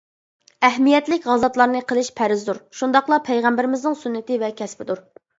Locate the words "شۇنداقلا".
2.79-3.19